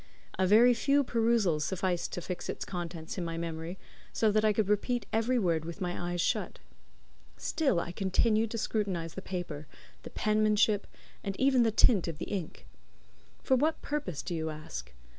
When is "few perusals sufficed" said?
0.73-2.11